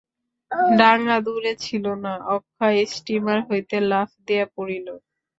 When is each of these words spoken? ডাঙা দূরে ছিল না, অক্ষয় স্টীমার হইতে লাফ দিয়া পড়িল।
ডাঙা 0.79 1.17
দূরে 1.25 1.53
ছিল 1.63 1.85
না, 2.03 2.13
অক্ষয় 2.35 2.77
স্টীমার 2.93 3.39
হইতে 3.49 3.77
লাফ 3.91 4.09
দিয়া 4.27 4.45
পড়িল। 4.55 4.87